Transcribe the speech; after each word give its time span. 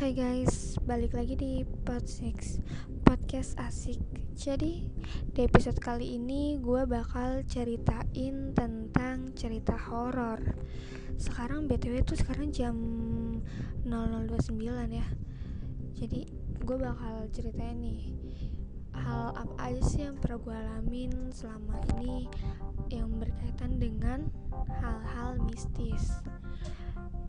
Hai 0.00 0.16
guys, 0.16 0.80
balik 0.88 1.12
lagi 1.12 1.36
di 1.36 1.60
Pod 1.60 2.08
6 2.08 3.04
Podcast 3.04 3.52
asik. 3.60 4.00
Jadi 4.32 4.88
di 5.36 5.40
episode 5.44 5.76
kali 5.76 6.16
ini 6.16 6.56
gue 6.56 6.88
bakal 6.88 7.44
ceritain 7.44 8.56
tentang 8.56 9.28
cerita 9.36 9.76
horor. 9.76 10.56
Sekarang 11.20 11.68
BTW 11.68 12.00
tuh 12.00 12.16
sekarang 12.16 12.48
jam 12.48 12.80
0029 13.84 14.56
ya. 14.88 15.04
Jadi 15.92 16.32
gue 16.64 16.76
bakal 16.80 17.28
ceritain 17.36 17.76
nih 17.76 18.16
Hal 18.96 19.36
apa 19.36 19.68
aja 19.68 19.84
sih 19.84 20.08
yang 20.08 20.16
pernah 20.16 20.40
gue 20.40 20.56
alamin 20.56 21.12
selama 21.28 21.76
ini 22.00 22.24
Yang 22.88 23.28
berkaitan 23.28 23.76
dengan 23.76 24.32
hal-hal 24.80 25.36
mistis. 25.44 26.24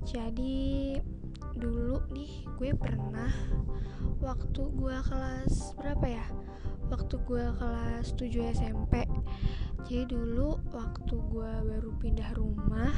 Jadi 0.08 0.96
dulu 1.58 2.04
nih 2.14 2.46
gue 2.58 2.70
pernah 2.78 3.32
waktu 4.22 4.62
gue 4.74 4.96
kelas 5.08 5.76
berapa 5.78 6.06
ya? 6.08 6.26
Waktu 6.92 7.16
gue 7.24 7.46
kelas 7.56 8.14
7 8.20 8.52
SMP 8.52 9.08
jadi 9.88 10.08
dulu 10.08 10.60
waktu 10.72 11.16
gue 11.20 11.52
baru 11.68 11.92
pindah 12.00 12.32
rumah 12.36 12.92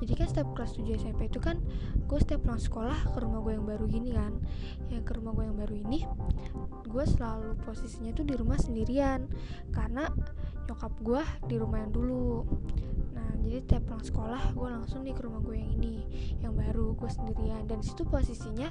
jadi 0.00 0.16
kan 0.16 0.26
setiap 0.32 0.48
kelas 0.56 0.80
7 0.80 0.96
SMP 0.96 1.28
itu 1.28 1.40
kan 1.44 1.60
gue 2.08 2.18
setiap 2.24 2.40
pulang 2.48 2.60
sekolah 2.60 3.12
ke 3.12 3.18
rumah 3.20 3.44
gue 3.44 3.52
yang 3.52 3.68
baru 3.68 3.84
gini 3.84 4.16
kan. 4.16 4.32
Yang 4.88 5.04
ke 5.04 5.12
rumah 5.20 5.36
gue 5.36 5.44
yang 5.44 5.58
baru 5.60 5.74
ini 5.76 6.08
gue 6.88 7.04
selalu 7.04 7.60
posisinya 7.68 8.16
tuh 8.16 8.24
di 8.24 8.32
rumah 8.32 8.56
sendirian 8.56 9.28
karena 9.76 10.08
nyokap 10.64 10.92
gue 11.04 11.22
di 11.52 11.56
rumah 11.60 11.84
yang 11.84 11.92
dulu. 11.92 12.48
Jadi 13.40 13.66
tiap 13.66 13.88
pulang 13.88 14.04
sekolah 14.04 14.42
gue 14.52 14.68
langsung 14.68 15.00
nih 15.02 15.16
ke 15.16 15.22
rumah 15.24 15.40
gue 15.40 15.56
yang 15.56 15.72
ini 15.80 15.89
gue 16.94 17.10
sendirian. 17.10 17.62
Dan 17.66 17.80
situ 17.84 18.02
posisinya 18.06 18.70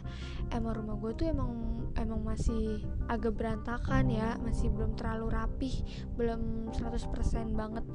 emang 0.54 0.80
rumah 0.80 0.96
gue 1.00 1.12
tuh 1.16 1.28
emang 1.30 1.52
emang 1.98 2.22
masih 2.24 2.84
agak 3.08 3.36
berantakan 3.36 4.10
ya. 4.12 4.36
Masih 4.42 4.72
belum 4.72 4.96
terlalu 4.96 5.34
rapih 5.34 5.76
belum 6.16 6.74
100% 6.76 7.12
banget. 7.54 7.86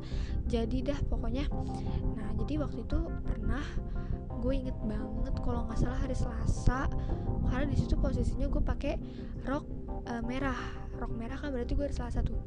Jadi 0.48 0.76
dah 0.84 0.98
pokoknya. 1.06 1.48
Nah 2.16 2.28
jadi 2.44 2.60
waktu 2.62 2.84
itu 2.84 2.98
pernah 3.24 3.64
gue 4.44 4.52
inget 4.52 4.76
banget 4.84 5.34
kalau 5.40 5.64
nggak 5.64 5.80
salah 5.80 5.98
hari 6.00 6.16
Selasa. 6.16 6.88
Karena 7.48 7.66
di 7.70 7.76
situ 7.80 7.96
posisinya 7.96 8.48
gue 8.50 8.62
pakai 8.62 8.94
rok 9.48 9.64
uh, 10.08 10.22
merah. 10.24 10.58
Rok 11.00 11.12
merah 11.16 11.36
kan 11.40 11.50
berarti 11.50 11.72
gue 11.72 11.88
hari 11.88 11.96
Selasa 11.96 12.20
tuh. 12.20 12.38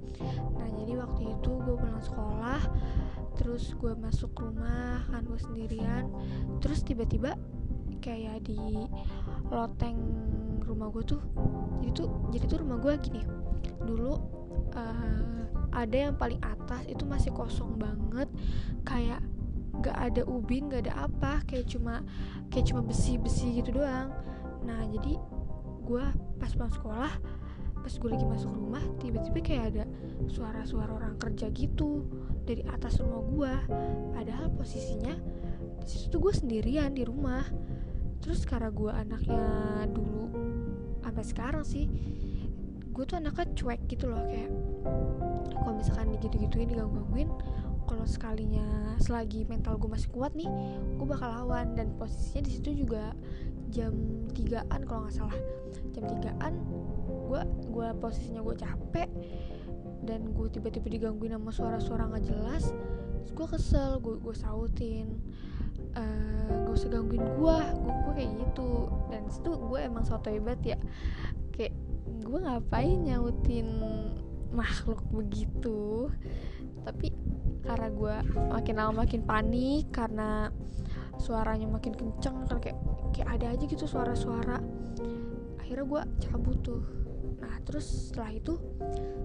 Nah 0.58 0.68
jadi 0.78 0.94
waktu 1.02 1.38
itu 1.38 1.52
gue 1.64 1.76
pulang 1.76 2.04
sekolah 2.04 2.62
terus 3.38 3.78
gue 3.78 3.94
masuk 3.94 4.34
rumah 4.34 5.06
kan 5.10 5.22
gue 5.24 5.40
sendirian. 5.40 6.10
Terus 6.60 6.82
tiba-tiba 6.82 7.38
kayak 8.00 8.46
di 8.46 8.60
loteng 9.52 9.98
rumah 10.64 10.92
gue 10.92 11.04
tuh 11.16 11.22
jadi 11.82 11.92
tuh 11.96 12.10
jadi 12.34 12.46
tuh 12.46 12.60
rumah 12.62 12.78
gue 12.82 12.94
gini 13.00 13.22
dulu 13.84 14.20
uh, 14.76 15.48
ada 15.72 15.98
yang 16.10 16.16
paling 16.18 16.42
atas 16.44 16.84
itu 16.90 17.04
masih 17.06 17.32
kosong 17.32 17.78
banget 17.80 18.28
kayak 18.84 19.22
gak 19.82 19.98
ada 19.98 20.22
ubin 20.26 20.68
gak 20.74 20.90
ada 20.90 21.06
apa 21.06 21.46
kayak 21.46 21.70
cuma 21.70 22.02
kayak 22.50 22.66
cuma 22.74 22.82
besi 22.82 23.22
besi 23.22 23.62
gitu 23.62 23.78
doang. 23.78 24.10
Nah 24.66 24.82
jadi 24.90 25.22
gue 25.86 26.06
pas 26.42 26.52
pulang 26.52 26.74
sekolah 26.74 27.14
pas 27.78 27.94
gue 27.94 28.10
lagi 28.10 28.26
masuk 28.28 28.52
rumah 28.52 28.84
tiba-tiba 29.00 29.40
kayak 29.40 29.66
ada 29.72 29.84
suara-suara 30.28 30.92
orang 30.92 31.16
kerja 31.16 31.48
gitu 31.56 32.04
dari 32.44 32.60
atas 32.68 33.00
rumah 33.00 33.24
gue 33.24 33.54
padahal 34.12 34.52
posisinya 34.60 35.16
di 35.82 35.88
situ 35.88 36.18
tuh 36.18 36.20
gue 36.30 36.34
sendirian 36.34 36.94
di 36.94 37.04
rumah. 37.04 37.44
Terus 38.24 38.44
karena 38.44 38.74
gue 38.74 38.92
anaknya 38.92 39.46
dulu 39.88 40.28
sampai 41.18 41.24
sekarang 41.24 41.64
sih 41.64 41.88
gue 42.92 43.04
tuh 43.08 43.18
anaknya 43.18 43.46
cuek 43.56 43.82
gitu 43.88 44.10
loh 44.10 44.20
kayak 44.26 44.52
kalau 45.54 45.74
misalkan 45.78 46.12
digitu-gituin 46.18 46.68
digangguin 46.70 47.30
kalau 47.88 48.04
sekalinya 48.04 48.98
selagi 49.00 49.48
mental 49.48 49.80
gue 49.80 49.88
masih 49.88 50.12
kuat 50.12 50.36
nih 50.36 50.50
gue 51.00 51.08
bakal 51.08 51.30
lawan. 51.32 51.74
Dan 51.74 51.96
posisinya 51.96 52.44
di 52.46 52.52
situ 52.52 52.70
juga 52.86 53.16
jam 53.72 53.94
3an 54.36 54.82
kalau 54.86 55.08
nggak 55.08 55.16
salah. 55.16 55.38
Jam 55.96 56.04
3an 56.06 56.54
gue 57.28 57.42
gue 57.72 57.88
posisinya 58.00 58.42
gue 58.44 58.56
capek 58.60 59.10
dan 60.08 60.32
gue 60.32 60.48
tiba-tiba 60.48 60.88
digangguin 60.88 61.36
sama 61.36 61.52
suara-suara 61.52 62.08
nggak 62.08 62.26
jelas 62.32 62.72
terus 63.28 63.44
gue 63.44 63.48
kesel 63.60 63.92
gue 64.00 64.16
gue 64.24 64.36
sautin. 64.40 65.20
Uh, 65.98 66.64
gak 66.64 66.78
usah 66.78 66.90
gangguin 66.94 67.26
gue 67.26 67.58
gue 67.84 68.14
kayak 68.16 68.32
gitu. 68.40 68.88
Dan 69.12 69.28
itu 69.28 69.52
gue 69.52 69.80
emang 69.84 70.08
soto 70.08 70.32
hebat 70.32 70.62
ya. 70.64 70.80
Kayak 71.52 71.76
gue 72.24 72.40
ngapain 72.40 73.04
nyautin 73.04 73.68
makhluk 74.56 75.04
begitu? 75.12 76.08
Tapi 76.88 77.12
karena 77.68 77.90
gue 77.92 78.16
makin 78.48 78.76
lama 78.80 79.04
makin 79.04 79.22
panik 79.28 79.92
karena 79.92 80.54
suaranya 81.20 81.68
makin 81.68 81.92
kenceng 81.92 82.48
kan 82.48 82.64
kayak 82.64 82.80
kayak 83.12 83.28
ada 83.28 83.46
aja 83.58 83.66
gitu 83.68 83.84
suara-suara. 83.84 84.64
Akhirnya 85.60 85.84
gue 85.84 86.02
cabut 86.24 86.58
tuh 86.64 86.80
nah 87.38 87.54
terus 87.64 88.10
setelah 88.10 88.32
itu 88.34 88.54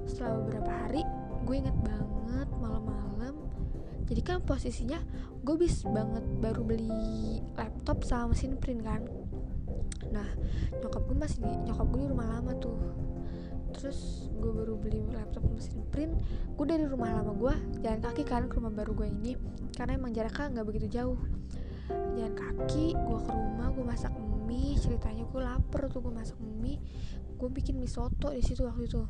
setelah 0.05 0.37
beberapa 0.43 0.71
hari 0.71 1.03
gue 1.43 1.57
inget 1.59 1.77
banget 1.83 2.49
malam-malam. 2.59 3.35
Jadi 4.07 4.21
kan 4.23 4.39
posisinya 4.45 5.01
gue 5.43 5.57
bis 5.59 5.83
banget 5.89 6.23
baru 6.39 6.63
beli 6.63 7.43
laptop 7.59 8.07
sama 8.07 8.35
mesin 8.35 8.55
print 8.59 8.83
kan. 8.85 9.03
Nah 10.13 10.29
nyokap 10.79 11.03
gue 11.09 11.17
masih 11.17 11.39
di 11.43 11.53
nyokap 11.67 11.87
gue 11.91 12.01
di 12.07 12.09
rumah 12.11 12.29
lama 12.39 12.53
tuh. 12.59 12.79
Terus 13.73 14.31
gue 14.37 14.53
baru 14.53 14.77
beli 14.79 15.03
laptop 15.11 15.43
mesin 15.51 15.83
print 15.91 16.15
gue 16.55 16.67
dari 16.67 16.87
rumah 16.87 17.11
lama 17.11 17.33
gue 17.35 17.55
jalan 17.83 18.01
kaki 18.05 18.23
kan 18.23 18.47
ke 18.47 18.61
rumah 18.61 18.71
baru 18.71 18.95
gue 18.95 19.09
ini. 19.11 19.33
Karena 19.75 19.99
emang 19.99 20.15
jaraknya 20.15 20.61
nggak 20.61 20.67
begitu 20.69 20.87
jauh. 20.93 21.19
Jalan 21.91 22.35
kaki 22.37 22.95
gue 22.95 23.19
ke 23.19 23.31
rumah 23.33 23.73
gue 23.75 23.85
masak 23.85 24.13
mie 24.47 24.77
ceritanya 24.77 25.25
gue 25.25 25.41
lapar 25.41 25.89
tuh 25.89 26.05
gue 26.05 26.13
masak 26.13 26.37
mie 26.61 26.77
gue 27.43 27.51
bikin 27.51 27.75
mie 27.75 27.91
soto 27.91 28.31
di 28.31 28.39
situ 28.39 28.63
waktu 28.63 28.87
itu. 28.87 29.03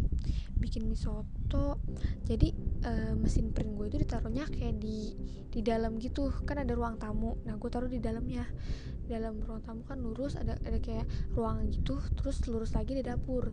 Bikin 0.56 0.88
mie 0.88 0.96
soto 0.96 1.76
jadi 2.24 2.48
uh, 2.88 3.12
mesin 3.12 3.52
print 3.52 3.76
gue 3.76 3.92
itu 3.92 4.00
ditaruhnya 4.00 4.48
kayak 4.48 4.80
di 4.80 5.12
di 5.52 5.60
dalam 5.60 6.00
gitu. 6.00 6.32
Kan 6.48 6.64
ada 6.64 6.72
ruang 6.72 6.96
tamu. 6.96 7.36
Nah 7.44 7.60
gue 7.60 7.68
taruh 7.68 7.92
di 7.92 8.00
dalamnya. 8.00 8.48
Dalam 9.04 9.36
ruang 9.44 9.60
tamu 9.60 9.84
kan 9.84 10.00
lurus 10.00 10.40
ada 10.40 10.56
ada 10.64 10.80
kayak 10.80 11.04
ruangan 11.36 11.68
gitu 11.68 12.00
terus 12.16 12.40
lurus 12.48 12.72
lagi 12.72 12.96
di 12.96 13.04
dapur. 13.04 13.52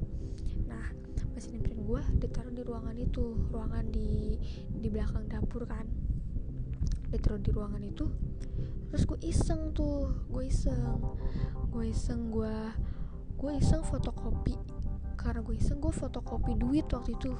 Nah 0.71 0.95
mesin 1.35 1.59
print 1.59 1.83
gue 1.83 1.99
ditaruh 2.23 2.55
di 2.55 2.63
ruangan 2.63 2.95
itu 2.95 3.35
ruangan 3.51 3.83
di 3.91 4.39
di 4.71 4.87
belakang 4.87 5.27
dapur 5.27 5.67
kan. 5.67 5.83
Ditaruh 7.11 7.43
di 7.43 7.51
ruangan 7.51 7.83
itu 7.83 8.07
terus 8.87 9.03
gue 9.03 9.19
iseng 9.27 9.75
tuh. 9.75 10.23
Gue 10.31 10.47
iseng. 10.47 11.03
Gue 11.67 11.91
iseng 11.91 12.31
gue 12.31 12.55
gue 13.39 13.51
iseng 13.55 13.81
fotokopi. 13.87 14.59
Karena 15.15 15.39
gue 15.39 15.55
iseng 15.55 15.79
gue 15.79 15.91
fotokopi 15.95 16.59
duit 16.59 16.85
waktu 16.91 17.15
itu. 17.15 17.31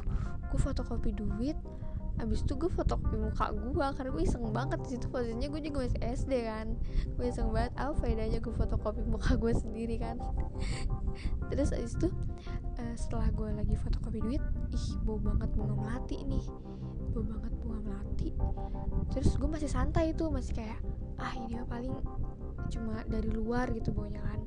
Gue 0.49 0.59
fotokopi 0.59 1.11
duit 1.11 1.59
abis 2.19 2.43
itu 2.43 2.51
gue 2.59 2.67
fotokopi 2.67 3.15
muka 3.15 3.51
gue. 3.51 3.87
Karena 3.95 4.09
gue 4.15 4.23
iseng 4.23 4.43
banget 4.55 4.79
di 4.87 4.89
situ 4.95 5.11
posisinya. 5.11 5.47
Gue 5.51 5.61
juga 5.63 5.77
masih 5.87 6.01
SD 6.03 6.33
kan. 6.47 6.67
Gue 7.19 7.25
iseng 7.27 7.51
banget. 7.51 7.75
Apa 7.75 7.93
faedahnya 7.99 8.39
gue 8.39 8.53
fotokopi 8.55 9.03
muka 9.03 9.35
gue 9.35 9.53
sendiri 9.55 9.99
kan? 9.99 10.19
Terus 11.51 11.75
abis 11.75 11.99
itu 11.99 12.07
uh, 12.79 12.95
setelah 12.95 13.27
gue 13.35 13.49
lagi 13.51 13.75
fotokopi 13.75 14.19
duit 14.23 14.43
ih 14.71 14.85
bau 15.03 15.19
banget 15.19 15.51
bunga 15.55 15.75
melati 15.75 16.23
nih. 16.23 16.45
Bau 17.11 17.23
banget 17.27 17.53
bunga 17.59 17.79
melati. 17.83 18.29
Terus 19.11 19.35
gue 19.35 19.49
masih 19.51 19.67
santai 19.71 20.15
itu 20.15 20.27
masih 20.31 20.55
kayak 20.55 20.79
ah 21.19 21.35
ini 21.35 21.59
paling 21.67 21.91
cuma 22.71 23.03
dari 23.09 23.27
luar 23.33 23.67
gitu 23.75 23.91
baunya 23.91 24.23
kan 24.23 24.39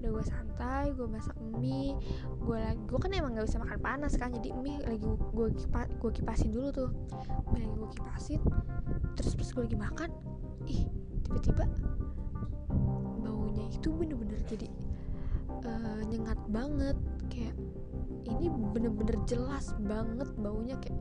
udah 0.00 0.10
gue 0.12 0.24
santai 0.24 0.84
gue 0.92 1.08
masak 1.08 1.36
mie 1.58 1.96
gue 2.44 2.58
lagi 2.58 2.82
gue 2.84 2.98
kan 3.00 3.10
emang 3.12 3.32
nggak 3.34 3.46
bisa 3.48 3.58
makan 3.58 3.78
panas 3.80 4.12
kan 4.14 4.30
jadi 4.32 4.52
mie 4.60 4.80
lagi 4.84 5.08
gue 5.08 5.48
kipa, 5.56 5.88
gue 5.98 6.10
kipasin 6.12 6.52
dulu 6.52 6.68
tuh. 6.72 6.90
Mie 7.52 7.64
lagi 7.64 7.74
gue 7.74 7.90
kipasin 7.96 8.40
terus 9.16 9.32
pas 9.34 9.48
gue 9.48 9.62
lagi 9.64 9.78
makan 9.78 10.10
ih 10.68 10.84
tiba-tiba 11.24 11.64
baunya 13.24 13.64
itu 13.72 13.88
bener-bener 13.90 14.40
jadi 14.46 14.68
uh, 15.64 16.00
nyengat 16.06 16.38
banget. 16.52 16.96
Kayak 17.32 17.56
ini 18.26 18.50
bener-bener 18.50 19.16
jelas 19.26 19.72
banget 19.86 20.28
baunya 20.38 20.76
kayak 20.82 20.98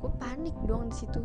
gue 0.00 0.10
panik 0.16 0.56
dong 0.64 0.88
di 0.88 0.96
situ. 0.96 1.20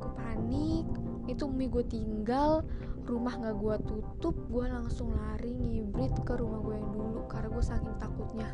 Gue 0.00 0.10
panik 0.14 0.86
itu 1.26 1.44
mie 1.50 1.70
gue 1.70 1.84
tinggal 1.86 2.62
rumah 3.06 3.38
nggak 3.38 3.56
gue 3.62 3.76
tutup 3.86 4.34
gue 4.50 4.66
langsung 4.66 5.14
lari 5.14 5.54
ngibrit 5.54 6.14
ke 6.26 6.34
rumah 6.34 6.58
gue 6.58 6.74
yang 6.74 6.90
dulu 6.90 7.20
karena 7.30 7.48
gue 7.50 7.64
saking 7.64 7.94
takutnya. 8.02 8.50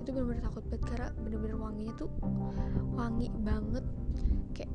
Itu 0.00 0.16
bener-bener 0.16 0.48
takut 0.48 0.64
banget 0.68 0.84
karena 0.88 1.08
bener-bener 1.20 1.56
wanginya 1.60 1.94
tuh 1.96 2.10
wangi 2.96 3.28
banget. 3.44 3.84
Kayak 4.56 4.72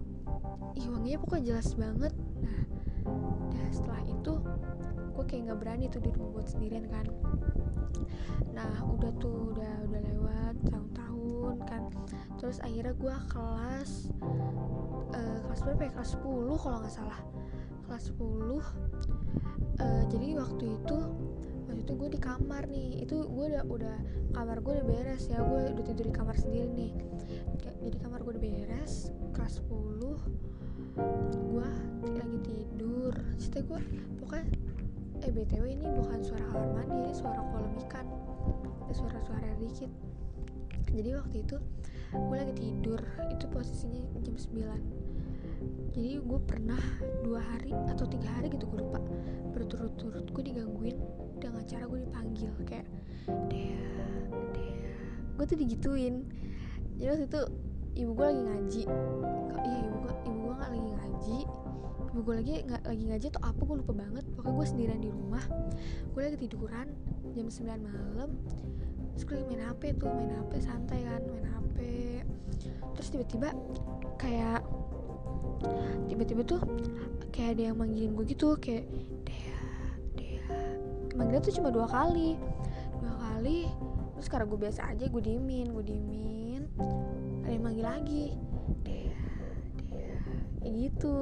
ih 0.77 0.87
wanginya 0.89 1.17
pokoknya 1.21 1.45
jelas 1.55 1.69
banget. 1.73 2.13
Nah 2.41 2.61
dan 3.51 3.69
setelah 3.73 4.03
itu 4.05 4.33
gue 5.11 5.23
kayak 5.25 5.41
nggak 5.49 5.59
berani 5.59 5.85
tuh 5.89 6.01
di 6.01 6.09
rumah 6.13 6.41
gue 6.41 6.43
sendirian 6.45 6.85
kan. 6.89 7.05
Nah 8.53 8.69
udah 8.85 9.11
tuh 9.17 9.53
udah 9.57 9.73
udah 9.89 10.01
lewat 10.13 10.55
tahun-tahun 10.69 11.10
kan. 11.65 11.83
Terus 12.37 12.57
akhirnya 12.61 12.93
gue 12.97 13.15
kelas 13.29 13.91
uh, 15.13 15.37
kelas 15.47 15.59
berapa 15.65 15.81
ya? 15.87 15.91
Kelas 15.95 16.11
10 16.17 16.61
kalau 16.61 16.77
nggak 16.81 16.93
salah. 16.93 17.19
Kelas 17.87 18.03
10 18.15 18.21
uh, 18.23 18.63
eh, 19.81 20.03
jadi 20.07 20.27
waktu 20.39 20.63
itu 20.79 20.97
waktu 21.67 21.81
itu 21.81 21.93
gue 21.97 22.09
di 22.13 22.19
kamar 22.19 22.63
nih. 22.69 23.03
Itu 23.05 23.27
gue 23.27 23.45
udah 23.51 23.63
udah 23.67 23.95
kamar 24.33 24.57
gue 24.61 24.73
udah 24.81 24.87
beres 24.87 25.27
ya. 25.27 25.41
Gue 25.41 25.73
udah 25.73 25.85
tidur 25.85 26.05
di 26.07 26.15
kamar 26.15 26.35
sendiri 26.37 26.69
nih. 26.71 26.91
Jadi 27.81 27.97
kamar 27.97 28.21
gue 28.21 28.31
udah 28.37 28.43
beres 28.43 29.09
kelas 29.33 29.61
10 29.65 30.01
gue 31.33 31.69
lagi 32.17 32.39
tidur. 32.45 33.13
Cerita 33.37 33.59
gue 33.65 33.79
pokoknya 34.21 34.47
eh 35.21 35.29
btw 35.29 35.65
ini 35.69 35.85
bukan 35.85 36.19
suara 36.25 36.45
kamar 36.49 36.81
mandi 36.81 36.97
ini 36.97 37.13
suara 37.13 37.45
kolam 37.53 37.77
ikan 37.85 38.00
dikit 39.61 39.91
jadi 40.91 41.21
waktu 41.21 41.45
itu 41.45 41.57
gue 42.11 42.35
lagi 42.35 42.53
tidur 42.57 42.99
itu 43.31 43.45
posisinya 43.47 44.01
jam 44.25 44.35
9 44.35 45.11
jadi 45.91 46.23
gue 46.23 46.39
pernah 46.47 46.79
dua 47.21 47.43
hari 47.43 47.75
atau 47.91 48.07
tiga 48.07 48.31
hari 48.39 48.47
gitu 48.49 48.65
gue 48.71 48.79
lupa. 48.79 48.99
Berturut-turut 49.51 50.25
gue 50.31 50.43
digangguin 50.47 50.97
dengan 51.37 51.63
cara 51.67 51.83
gue 51.85 51.99
dipanggil 52.07 52.51
kayak 52.63 52.87
Dea 53.51 53.83
Dea. 54.55 54.87
Gue 55.35 55.45
tuh 55.45 55.57
digituin. 55.59 56.25
Jadi 56.95 57.09
waktu 57.11 57.25
itu 57.27 57.41
ibu 58.01 58.11
gue 58.15 58.25
lagi 58.25 58.41
ngaji. 58.41 58.83
Iya 59.61 59.79
ibu 59.83 59.97
gue 59.99 60.13
ibu 60.25 60.37
gue 60.47 60.53
nggak 60.55 60.71
lagi 60.71 60.89
ngaji? 60.95 61.39
Ibu 62.11 62.19
gue 62.23 62.35
lagi 62.39 62.53
nggak 62.65 62.83
lagi 62.87 63.03
ngaji 63.11 63.25
atau 63.35 63.41
apa? 63.43 63.61
Gue 63.61 63.77
lupa 63.83 63.93
banget. 63.93 64.25
Pokoknya 64.33 64.55
gue 64.55 64.67
sendirian 64.71 65.01
di 65.03 65.09
rumah. 65.11 65.43
Gue 66.15 66.21
lagi 66.23 66.37
tiduran 66.39 66.87
jam 67.35 67.47
9 67.51 67.67
malam 67.83 68.31
lagi 69.29 69.43
main 69.45 69.63
hp 69.69 69.81
tuh 70.01 70.09
main 70.09 70.31
hp 70.33 70.51
santai 70.57 70.99
kan 71.05 71.21
main 71.29 71.45
hp 71.45 71.77
terus 72.97 73.07
tiba-tiba 73.13 73.49
kayak 74.17 74.61
tiba-tiba 76.09 76.41
tuh 76.45 76.61
kayak 77.31 77.57
ada 77.57 77.63
yang 77.71 77.77
manggilin 77.77 78.13
gue 78.17 78.25
gitu 78.27 78.57
kayak 78.57 78.85
Dea 79.25 79.61
Dea. 80.17 80.45
Manggilnya 81.15 81.41
tuh 81.41 81.53
cuma 81.55 81.69
dua 81.69 81.87
kali 81.87 82.35
dua 83.01 83.15
kali. 83.17 83.69
Terus 84.17 84.27
karena 84.29 84.45
gue 84.45 84.59
biasa 84.59 84.81
aja 84.93 85.05
gue 85.09 85.21
diemin 85.21 85.67
gue 85.73 85.85
diemin. 85.85 86.61
Ada 87.45 87.51
yang 87.53 87.63
manggil 87.63 87.85
lagi 87.85 88.25
Dea 88.85 89.21
Dea. 89.81 90.17
Kayak 90.61 90.73
gitu. 90.77 91.17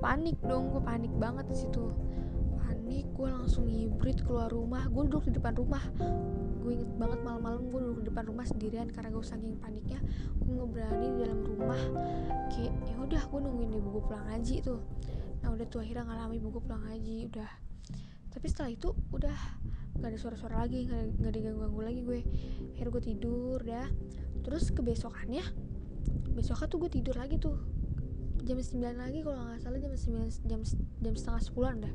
Panik 0.00 0.36
dong 0.44 0.74
gue 0.74 0.82
panik 0.82 1.12
banget 1.16 1.46
situ. 1.54 1.92
Panik 2.64 3.06
gue 3.16 3.28
langsung 3.28 3.68
hibrid 3.68 4.24
keluar 4.24 4.52
rumah. 4.52 4.88
Gue 4.92 5.08
duduk 5.08 5.28
di 5.28 5.36
depan 5.36 5.56
rumah 5.56 5.84
gue 6.68 6.84
inget 6.84 6.92
banget 7.00 7.24
malam-malam 7.24 7.72
gue 7.72 7.80
duduk 7.80 8.12
depan 8.12 8.28
rumah 8.28 8.44
sendirian 8.44 8.92
karena 8.92 9.08
gue 9.08 9.24
saking 9.24 9.56
paniknya 9.56 10.04
gue 10.36 10.52
nggak 10.52 10.68
berani 10.68 11.06
di 11.16 11.18
dalam 11.24 11.40
rumah. 11.40 11.80
Kayak 12.52 12.76
ya 12.84 12.94
udah 13.00 13.22
gue 13.24 13.40
nungguin 13.40 13.72
ibu 13.72 13.88
gue 13.96 14.02
pulang 14.04 14.24
ngaji 14.28 14.54
tuh. 14.60 14.80
Nah 15.40 15.48
udah 15.48 15.64
tuh 15.64 15.80
akhirnya 15.80 16.04
ngalami 16.04 16.36
ibu 16.36 16.48
gue 16.52 16.62
pulang 16.68 16.84
ngaji 16.84 17.16
udah. 17.32 17.50
Tapi 18.28 18.46
setelah 18.52 18.68
itu 18.68 18.92
udah 19.16 19.38
nggak 19.96 20.08
ada 20.12 20.18
suara-suara 20.20 20.60
lagi 20.60 20.84
nggak 20.92 21.32
diganggu-ganggu 21.32 21.80
lagi 21.80 22.00
gue. 22.04 22.20
Akhirnya 22.76 22.92
gue 22.92 23.04
tidur 23.16 23.58
dah. 23.64 23.88
Terus 24.44 24.68
kebesokannya 24.68 25.44
besoknya 26.36 26.68
tuh 26.68 26.78
gue 26.84 26.90
tidur 27.00 27.16
lagi 27.16 27.40
tuh 27.40 27.56
jam 28.48 28.56
9 28.56 28.96
lagi 28.96 29.18
kalau 29.20 29.36
nggak 29.44 29.60
salah 29.60 29.76
jam 29.76 29.92
9 29.92 30.48
jam 30.48 30.60
jam 31.04 31.14
setengah 31.14 31.42
sepuluhan 31.44 31.76
dah 31.84 31.94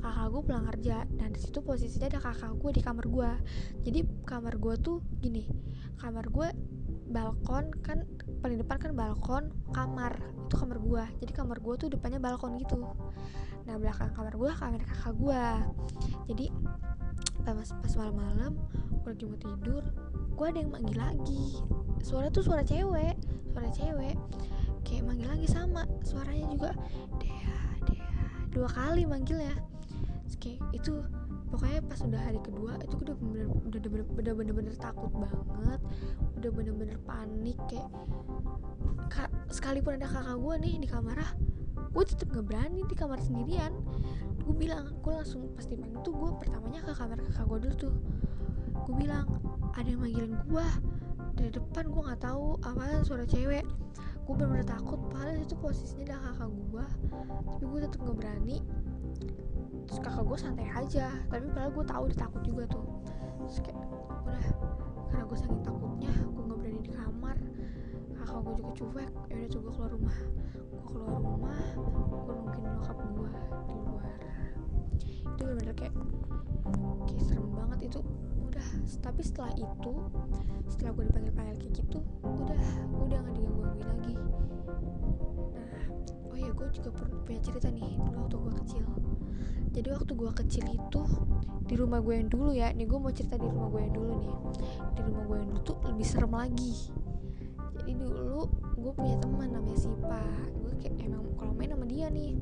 kakak 0.00 0.26
gue 0.32 0.42
pulang 0.48 0.64
kerja 0.72 0.96
dan 1.12 1.28
di 1.28 1.40
situ 1.44 1.60
posisinya 1.60 2.08
ada 2.08 2.20
kakak 2.24 2.56
gue 2.56 2.70
di 2.72 2.80
kamar 2.80 3.04
gue 3.04 3.30
jadi 3.84 4.00
kamar 4.24 4.56
gue 4.56 4.74
tuh 4.80 5.04
gini 5.20 5.44
kamar 6.00 6.32
gue 6.32 6.48
balkon 7.12 7.68
kan 7.84 8.08
paling 8.40 8.58
depan 8.58 8.76
kan 8.80 8.92
balkon 8.96 9.52
kamar 9.76 10.16
itu 10.48 10.56
kamar 10.56 10.78
gue 10.80 11.04
jadi 11.20 11.32
kamar 11.36 11.56
gue 11.60 11.74
tuh 11.76 11.88
depannya 11.92 12.20
balkon 12.20 12.56
gitu. 12.60 12.80
Nah 13.64 13.74
belakang 13.80 14.12
kamar 14.12 14.34
gue 14.36 14.50
kamar 14.50 14.80
kakak 14.82 15.14
gue 15.16 15.44
jadi 16.32 16.46
pas 17.44 17.68
pas 17.68 17.92
malam-malam 18.00 18.56
lagi 19.04 19.24
mau 19.28 19.36
tidur 19.36 19.84
gue 20.34 20.46
ada 20.48 20.58
yang 20.58 20.72
manggil 20.72 20.96
lagi. 20.96 21.60
Suara 22.00 22.28
tuh 22.32 22.44
suara 22.44 22.64
cewek 22.64 23.16
suara 23.52 23.68
cewek 23.70 24.16
kayak 24.84 25.02
manggil 25.08 25.28
lagi 25.28 25.48
sama 25.48 25.88
suaranya 26.04 26.46
juga 26.52 26.70
Dea 27.18 27.58
Dea 27.88 28.20
dua 28.52 28.68
kali 28.70 29.08
manggilnya 29.08 29.56
Terus 30.28 30.36
kayak 30.40 30.60
itu 30.76 30.92
pokoknya 31.50 31.80
pas 31.86 32.00
udah 32.02 32.20
hari 32.20 32.40
kedua 32.42 32.72
itu 32.82 32.94
udah 33.00 33.16
bener 33.16 33.46
udah 33.50 33.80
bener 33.80 34.04
bener 34.14 34.34
bener, 34.34 34.54
bener 34.54 34.74
takut 34.76 35.10
banget 35.14 35.80
udah 36.40 36.50
bener-bener 36.50 36.98
panik 37.06 37.58
kayak 37.70 37.88
kak, 39.08 39.30
sekalipun 39.50 39.96
ada 39.96 40.10
kakak 40.10 40.36
gue 40.38 40.54
nih 40.60 40.74
di 40.82 40.88
kamar 40.90 41.16
ah 41.20 41.32
gue 41.94 42.02
tetep 42.02 42.26
nggak 42.34 42.46
berani 42.50 42.82
di 42.90 42.94
kamar 42.98 43.22
sendirian. 43.22 43.70
Gue 44.42 44.54
bilang 44.58 44.98
gue 44.98 45.12
langsung 45.14 45.54
pasti 45.54 45.78
dipanggil 45.78 46.02
tuh 46.02 46.14
gue 46.14 46.30
pertamanya 46.42 46.82
ke 46.82 46.92
kamar 46.92 47.18
kakak 47.22 47.46
gue 47.46 47.58
dulu 47.62 47.74
tuh. 47.78 47.94
Gue 48.84 48.94
bilang 48.98 49.26
ada 49.78 49.86
yang 49.86 50.02
manggilin 50.02 50.34
gue 50.50 50.66
dari 51.38 51.50
depan 51.54 51.86
gue 51.86 52.02
nggak 52.02 52.22
tahu 52.22 52.58
apa 52.66 53.06
suara 53.06 53.22
cewek 53.26 53.62
gue 54.24 54.32
bener-bener 54.32 54.64
takut. 54.64 54.96
Padahal 55.12 55.36
itu 55.36 55.54
posisinya 55.60 56.16
ada 56.16 56.32
kakak 56.32 56.50
gue 56.72 56.86
tapi 57.44 57.64
gue 57.68 57.80
tetep 57.84 57.98
nggak 58.00 58.16
berani. 58.16 58.58
Terus 59.84 59.98
kakak 60.00 60.24
gue 60.24 60.38
santai 60.40 60.68
aja. 60.72 61.06
Tapi 61.28 61.46
padahal 61.52 61.72
gue 61.76 61.84
tahu 61.84 62.04
dia 62.08 62.18
takut 62.18 62.42
juga 62.42 62.64
tuh. 62.72 62.86
Terus 63.44 63.58
kayak 63.60 63.80
udah 64.24 64.46
karena 65.12 65.24
gue 65.28 65.38
saking 65.38 65.62
takutnya 65.62 66.12
gue 66.12 66.42
nggak 66.42 66.58
berani 66.58 66.80
di 66.80 66.92
kamar. 66.92 67.36
Kakak 68.16 68.40
gue 68.40 68.54
juga 68.64 68.72
cuek. 68.80 69.10
Ya 69.28 69.44
udah 69.44 69.60
gue 69.60 69.72
keluar 69.76 69.90
rumah. 69.92 70.18
Gue 70.72 70.82
keluar 70.88 71.20
rumah 71.20 71.60
gue 72.24 72.32
nungguin 72.32 72.64
nyokap 72.64 72.98
gue 73.04 73.30
di 73.68 73.76
luar. 73.84 74.18
Itu 75.36 75.40
bener-bener 75.44 75.74
kayak 75.76 75.94
kayak 77.04 77.22
serem 77.28 77.48
banget. 77.52 77.92
Itu 77.92 78.00
udah 78.54 78.66
tapi 79.02 79.20
setelah 79.26 79.50
itu 79.58 79.92
setelah 80.70 80.94
gue 80.94 81.04
dipanggil 81.10 81.32
panggil 81.34 81.56
kayak 81.58 81.74
gitu 81.74 81.98
udah 82.22 82.62
udah 83.02 83.18
nggak 83.18 83.34
diganggu 83.34 83.43
gue 86.54 86.66
juga 86.70 86.90
punya 87.26 87.40
cerita 87.42 87.68
nih 87.68 87.98
dulu 87.98 88.18
waktu 88.24 88.36
gue 88.38 88.52
kecil. 88.64 88.84
Jadi 89.74 89.88
waktu 89.90 90.12
gue 90.14 90.30
kecil 90.38 90.64
itu 90.70 91.02
di 91.66 91.74
rumah 91.74 91.98
gue 91.98 92.14
yang 92.14 92.30
dulu 92.30 92.54
ya 92.54 92.70
nih 92.70 92.86
gue 92.86 92.98
mau 92.98 93.10
cerita 93.10 93.34
di 93.34 93.46
rumah 93.46 93.68
gue 93.74 93.80
yang 93.82 93.94
dulu 93.94 94.12
nih. 94.22 94.34
Di 94.94 95.00
rumah 95.02 95.22
gue 95.26 95.36
yang 95.42 95.48
dulu 95.50 95.60
tuh 95.66 95.76
lebih 95.90 96.06
serem 96.06 96.32
lagi. 96.32 96.74
Jadi 97.82 97.92
dulu 97.98 98.46
gue 98.78 98.92
punya 98.94 99.16
teman 99.18 99.48
namanya 99.50 99.78
Sipa 99.78 100.22
gue 100.62 100.72
kayak 100.78 100.94
emang 101.02 101.26
kalau 101.34 101.52
main 101.58 101.74
sama 101.74 101.86
dia 101.90 102.06
nih. 102.06 102.38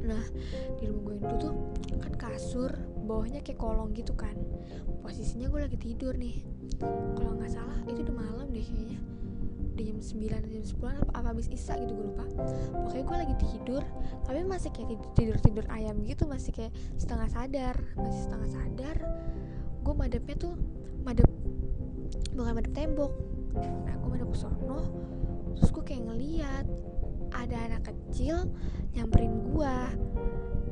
Nah 0.00 0.24
di 0.80 0.82
rumah 0.88 1.02
gue 1.04 1.14
yang 1.20 1.24
dulu 1.28 1.36
tuh 1.36 1.54
kan 2.00 2.12
kasur 2.16 2.72
bawahnya 3.04 3.44
kayak 3.44 3.60
kolong 3.60 3.92
gitu 3.92 4.16
kan. 4.16 4.32
Posisinya 5.04 5.52
gue 5.52 5.60
lagi 5.68 5.76
tidur 5.76 6.16
nih. 6.16 6.40
Kalau 7.14 7.36
nggak 7.36 7.52
salah 7.52 7.76
itu 7.84 8.00
udah 8.00 8.16
malam 8.16 8.48
deh 8.48 8.64
kayaknya 8.64 9.19
udah 9.80 9.96
jam 9.96 9.98
9 10.04 10.52
jam 10.52 10.64
10 10.68 11.00
apa, 11.00 11.12
apa 11.16 11.26
habis 11.32 11.48
isa 11.48 11.72
gitu 11.80 11.96
gue 11.96 12.06
lupa. 12.12 12.28
Pokoknya 12.76 13.04
gue 13.08 13.16
lagi 13.16 13.34
tidur 13.40 13.82
tapi 14.28 14.44
masih 14.44 14.70
kayak 14.76 15.00
tidur 15.16 15.36
tidur 15.40 15.64
ayam 15.72 15.96
gitu 16.04 16.28
masih 16.28 16.52
kayak 16.52 16.72
setengah 17.00 17.28
sadar 17.32 17.76
masih 17.96 18.20
setengah 18.28 18.48
sadar 18.52 18.96
gue 19.80 19.94
madepnya 19.96 20.36
tuh 20.36 20.54
madep 21.02 21.26
bukan 22.36 22.52
madep 22.52 22.72
tembok 22.76 23.12
nah 23.56 23.94
gue 23.96 24.10
madep 24.12 24.30
sono 24.36 24.86
terus 25.56 25.70
gue 25.72 25.82
kayak 25.82 26.02
ngeliat 26.06 26.66
ada 27.34 27.56
anak 27.66 27.82
kecil 27.90 28.46
nyamperin 28.94 29.34
gue 29.50 29.74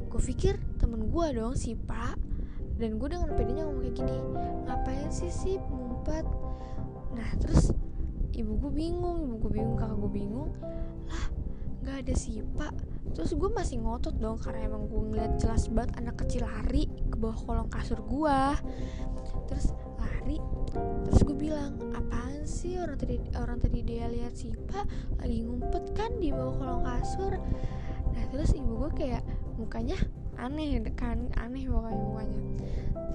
gue 0.06 0.20
pikir 0.22 0.54
temen 0.78 1.10
gue 1.10 1.26
dong 1.34 1.58
si 1.58 1.74
pak 1.74 2.14
dan 2.78 2.94
gue 2.94 3.08
dengan 3.10 3.34
pedenya 3.34 3.66
ngomong 3.66 3.90
kayak 3.90 3.96
gini 3.98 4.16
ngapain 4.70 5.10
sih 5.10 5.34
sih 5.34 5.58
ngumpet. 5.58 6.22
Nah 7.10 7.30
terus 7.42 7.74
ibu 8.38 8.54
gue 8.54 8.70
bingung 8.70 9.26
ibu 9.26 9.36
gue 9.42 9.52
bingung 9.58 9.74
kakak 9.74 9.98
gue 9.98 10.12
bingung. 10.14 10.50
Lah 11.10 11.26
nggak 11.82 11.96
ada 12.06 12.14
sih 12.14 12.40
pak. 12.54 12.72
Terus 13.12 13.34
gue 13.34 13.50
masih 13.50 13.82
ngotot 13.82 14.14
dong 14.22 14.38
karena 14.38 14.70
emang 14.70 14.86
gue 14.86 15.02
ngeliat 15.10 15.42
jelas 15.42 15.66
banget 15.72 15.98
anak 15.98 16.22
kecil 16.22 16.46
lari 16.46 16.86
ke 16.86 17.16
bawah 17.18 17.34
kolong 17.34 17.70
kasur 17.72 17.98
gue 18.04 18.40
terus 19.48 19.72
lari 19.96 20.38
terus 21.08 21.20
gue 21.24 21.36
bilang 21.36 21.80
apaan 21.96 22.44
sih 22.44 22.76
orang 22.76 23.00
tadi 23.00 23.16
orang 23.32 23.58
tadi 23.58 23.80
dia 23.80 24.06
lihat 24.12 24.36
si 24.36 24.52
pak 24.68 24.84
lagi 25.16 25.40
ngumpet 25.40 25.96
kan 25.96 26.12
di 26.20 26.28
bawah 26.30 26.54
kolong 26.60 26.84
kasur? 26.84 27.32
Nah 28.12 28.24
terus 28.28 28.52
ibu 28.52 28.86
gue 28.86 28.90
kayak 28.92 29.24
mukanya 29.56 29.96
aneh 30.38 30.78
kan? 30.94 31.32
Aneh 31.34 31.66
pokoknya 31.66 31.98
mukanya. 31.98 32.40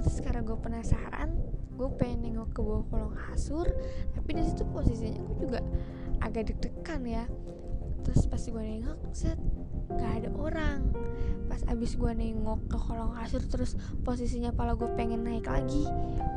Terus 0.04 0.18
karena 0.20 0.42
gue 0.44 0.58
penasaran 0.58 1.30
gue 1.74 1.90
pengen 1.98 2.30
nengok 2.30 2.50
ke 2.54 2.60
bawah 2.62 2.86
kolong 2.90 3.16
kasur 3.18 3.66
tapi 4.14 4.30
di 4.38 4.44
situ 4.46 4.64
posisinya 4.70 5.20
gue 5.20 5.36
juga 5.42 5.60
agak 6.22 6.54
deg-degan 6.54 7.02
ya. 7.04 7.26
Terus 8.04 8.28
pasti 8.28 8.52
gue 8.52 8.64
nengok 8.64 9.00
set 9.16 9.40
nggak 9.90 10.14
ada 10.24 10.30
orang. 10.38 10.80
Pas 11.50 11.62
abis 11.70 11.98
gue 11.98 12.12
nengok 12.14 12.72
ke 12.72 12.78
kolong 12.78 13.14
kasur 13.18 13.42
terus 13.46 13.78
posisinya 14.06 14.54
pala 14.54 14.78
gue 14.78 14.90
pengen 14.96 15.26
naik 15.26 15.50
lagi 15.50 15.86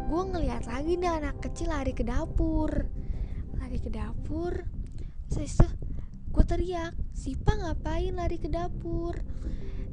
gue 0.06 0.22
ngeliat 0.22 0.70
lagi 0.70 0.94
nih 0.94 1.10
anak 1.10 1.42
kecil 1.42 1.70
lari 1.70 1.92
ke 1.92 2.06
dapur. 2.06 2.70
Lari 3.58 3.78
ke 3.82 3.90
dapur 3.90 4.64
terus 5.26 5.58
gue 6.30 6.44
teriak 6.44 6.94
Sipa 7.16 7.56
ngapain 7.56 8.14
lari 8.14 8.38
ke 8.38 8.46
dapur 8.46 9.16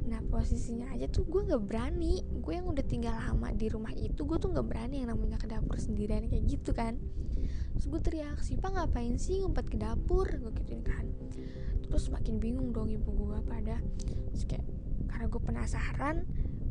nah 0.04 0.20
posisinya 0.20 0.92
aja 0.92 1.08
tuh 1.08 1.24
gue 1.24 1.48
nggak 1.48 1.64
berani. 1.64 2.20
Gue 2.44 2.60
yang 2.60 2.68
udah 2.68 2.84
tinggal 2.84 3.16
lama 3.16 3.48
di 3.56 3.72
rumah 3.72 3.92
itu 3.96 4.24
gue 4.24 4.36
tuh 4.36 4.52
nggak 4.52 4.66
berani 4.68 5.00
yang 5.00 5.16
namanya 5.16 5.40
ke 5.40 5.48
dapur 5.48 5.80
sendirian 5.80 6.28
kayak 6.28 6.44
gitu 6.44 6.76
kan. 6.76 7.00
Terus 7.74 7.86
gue 7.88 8.00
teriak 8.00 8.38
Sipa 8.44 8.70
ngapain 8.70 9.16
sih 9.16 9.40
ngumpet 9.40 9.66
ke 9.72 9.76
dapur? 9.80 10.28
Gue 10.28 10.52
gituin 10.60 10.84
kan. 10.84 11.08
Terus 11.88 12.12
makin 12.12 12.36
bingung 12.36 12.70
dong 12.70 12.92
ibu 12.92 13.10
gue 13.10 13.38
pada. 13.48 13.80
Terus 14.32 14.44
kayak 14.44 14.66
karena 15.08 15.26
gue 15.30 15.42
penasaran 15.42 16.16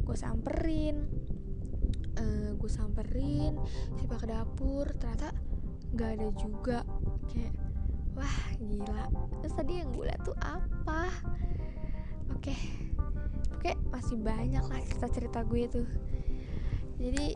gue 0.04 0.18
samperin 0.20 1.08
uh, 2.20 2.52
gue 2.60 2.70
samperin 2.70 3.58
siapa 3.98 4.16
ke 4.22 4.28
dapur. 4.30 4.86
Ternyata 5.02 5.34
nggak 5.98 6.10
ada 6.22 6.28
juga. 6.38 6.80
Kayak 7.34 7.58
wah 8.14 8.40
gila. 8.62 9.10
Terus 9.42 9.54
tadi 9.58 9.74
yang 9.82 9.90
gue 9.90 10.06
liat 10.06 10.22
tuh 10.22 10.38
apa? 10.38 11.10
Oke. 12.30 12.54
okay. 12.54 12.83
Oke 13.64 13.72
okay, 13.72 13.80
masih 13.96 14.20
banyak 14.20 14.60
lah 14.60 14.82
cerita 14.84 15.08
cerita 15.08 15.40
gue 15.48 15.64
tuh 15.72 15.88
jadi 17.00 17.32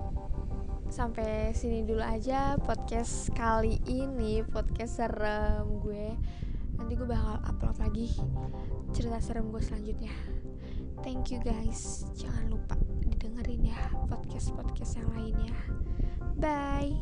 sampai 0.91 1.55
sini 1.55 1.88
dulu 1.88 2.03
aja 2.03 2.60
podcast 2.60 3.31
kali 3.31 3.79
ini 3.84 4.39
podcast 4.48 5.03
serem 5.03 5.84
gue. 5.84 6.15
Nanti 6.79 6.93
gue 6.96 7.03
bakal 7.03 7.43
upload 7.43 7.75
lagi 7.84 8.15
cerita 8.96 9.19
serem 9.19 9.51
gue 9.51 9.60
selanjutnya. 9.60 10.13
Thank 11.03 11.36
you 11.36 11.43
guys. 11.43 12.07
Jangan 12.15 12.48
lupa 12.48 12.79
didengerin 13.17 13.74
ya 13.74 13.81
podcast 14.05 14.53
podcast 14.53 15.01
yang 15.01 15.10
lainnya 15.17 15.53
bye 16.38 16.93